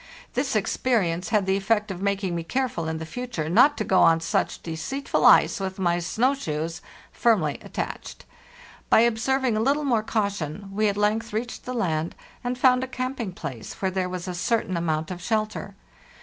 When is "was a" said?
14.09-14.33